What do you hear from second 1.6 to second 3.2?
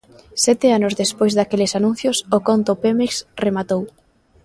anuncios, o conto Pemex